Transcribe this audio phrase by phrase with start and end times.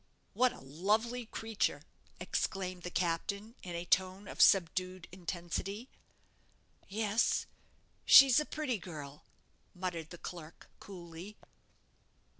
[0.33, 1.83] "What a lovely creature!"
[2.19, 5.91] exclaimed the captain, in a tone of subdued intensity.
[6.87, 7.45] "Yes,
[8.03, 9.25] she's a pretty girl,"
[9.75, 11.37] muttered the clerk, coolly.